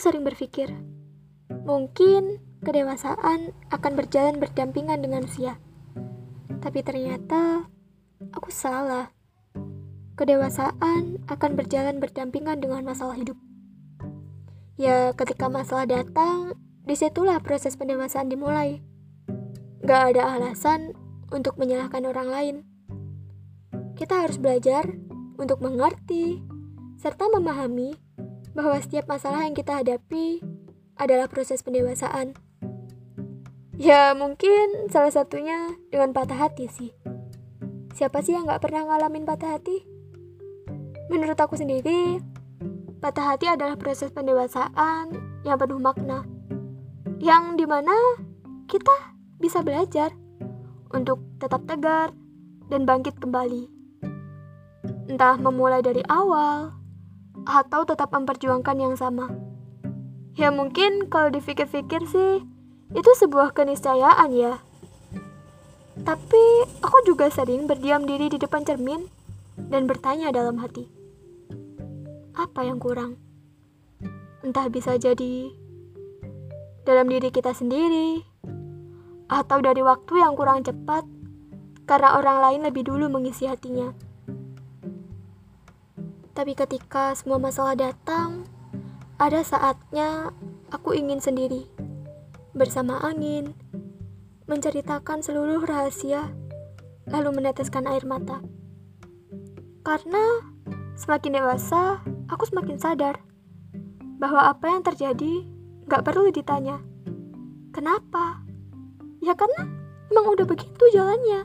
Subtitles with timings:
[0.00, 0.72] sering berpikir,
[1.68, 5.60] mungkin kedewasaan akan berjalan berdampingan dengan usia.
[6.64, 7.68] Tapi ternyata
[8.32, 9.12] aku salah.
[10.16, 13.36] Kedewasaan akan berjalan berdampingan dengan masalah hidup.
[14.80, 18.80] Ya, ketika masalah datang, di situlah proses pendewasaan dimulai.
[19.84, 20.96] Gak ada alasan
[21.30, 22.56] untuk menyalahkan orang lain.
[23.96, 24.84] Kita harus belajar
[25.36, 26.40] untuk mengerti
[27.00, 27.96] serta memahami
[28.52, 30.42] bahwa setiap masalah yang kita hadapi
[30.98, 32.36] adalah proses pendewasaan.
[33.80, 36.92] Ya mungkin salah satunya dengan patah hati sih.
[37.96, 39.82] Siapa sih yang gak pernah ngalamin patah hati?
[41.08, 42.20] Menurut aku sendiri,
[43.00, 46.28] patah hati adalah proses pendewasaan yang penuh makna.
[47.18, 47.96] Yang di mana
[48.68, 50.12] kita bisa belajar
[50.92, 52.12] untuk tetap tegar
[52.68, 53.66] dan bangkit kembali.
[55.10, 56.79] Entah memulai dari awal,
[57.44, 59.28] atau tetap memperjuangkan yang sama.
[60.36, 62.44] Ya mungkin kalau dipikir-pikir sih,
[62.96, 64.58] itu sebuah keniscayaan ya.
[66.00, 66.44] Tapi
[66.80, 69.04] aku juga sering berdiam diri di depan cermin
[69.68, 70.88] dan bertanya dalam hati.
[72.32, 73.20] Apa yang kurang?
[74.40, 75.52] Entah bisa jadi
[76.88, 78.24] dalam diri kita sendiri,
[79.30, 81.06] atau dari waktu yang kurang cepat
[81.86, 83.94] karena orang lain lebih dulu mengisi hatinya.
[86.40, 88.48] Tapi ketika semua masalah datang,
[89.20, 90.32] ada saatnya
[90.72, 91.68] aku ingin sendiri,
[92.56, 93.52] bersama angin,
[94.48, 96.32] menceritakan seluruh rahasia,
[97.12, 98.40] lalu meneteskan air mata.
[99.84, 100.40] Karena
[100.96, 102.00] semakin dewasa,
[102.32, 103.20] aku semakin sadar
[104.16, 105.44] bahwa apa yang terjadi
[105.92, 106.80] gak perlu ditanya.
[107.68, 108.40] Kenapa?
[109.20, 109.68] Ya karena
[110.08, 111.44] emang udah begitu jalannya.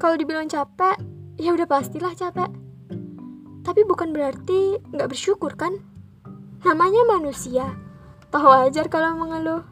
[0.00, 0.96] Kalau dibilang capek,
[1.36, 2.64] ya udah pastilah capek.
[3.66, 5.74] Tapi bukan berarti nggak bersyukur kan?
[6.62, 7.74] Namanya manusia.
[8.30, 9.66] Tahu wajar kalau mengeluh.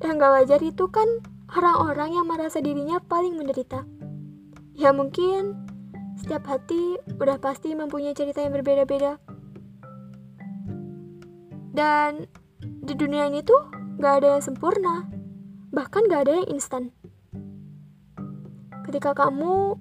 [0.00, 1.04] Yang nggak wajar itu kan
[1.52, 3.84] orang-orang yang merasa dirinya paling menderita.
[4.72, 5.68] Ya mungkin
[6.16, 9.20] setiap hati udah pasti mempunyai cerita yang berbeda-beda.
[11.76, 12.24] Dan
[12.60, 13.68] di dunia ini tuh
[14.00, 15.04] gak ada yang sempurna.
[15.76, 16.88] Bahkan gak ada yang instan.
[18.88, 19.76] Ketika kamu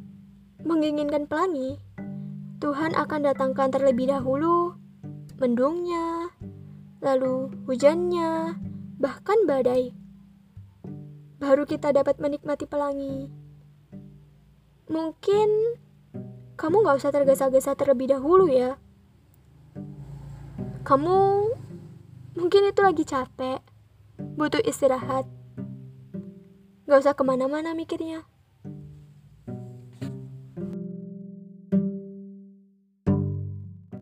[0.68, 1.80] menginginkan pelangi,
[2.66, 4.74] Tuhan akan datangkan terlebih dahulu
[5.38, 6.34] mendungnya,
[6.98, 8.58] lalu hujannya,
[8.98, 9.94] bahkan badai.
[11.38, 13.30] Baru kita dapat menikmati pelangi.
[14.90, 15.78] Mungkin
[16.58, 18.82] kamu gak usah tergesa-gesa terlebih dahulu ya.
[20.90, 21.18] Kamu
[22.34, 23.62] mungkin itu lagi capek,
[24.42, 25.30] butuh istirahat.
[26.90, 28.26] Gak usah ke mana-mana mikirnya.